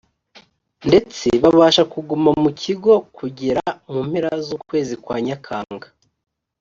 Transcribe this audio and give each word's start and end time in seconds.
ndetse 0.87 1.25
babasha 1.43 1.83
kuguma 1.93 2.29
mu 2.43 2.49
kigo 2.61 2.93
kugera 3.17 3.63
mu 3.91 3.99
mpera 4.09 4.31
z 4.45 4.47
ukwezi 4.57 4.95
kwa 5.03 5.17
nyakanga 5.25 5.87